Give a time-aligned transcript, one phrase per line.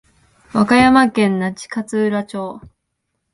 [0.47, 2.59] 和歌山県那智勝浦町